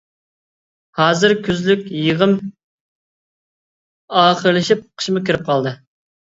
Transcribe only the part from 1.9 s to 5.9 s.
يىغىم ئاخىرلىشىپ قىشمۇ كىرىپ قالدى.